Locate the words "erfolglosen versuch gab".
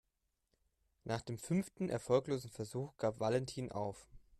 1.87-3.19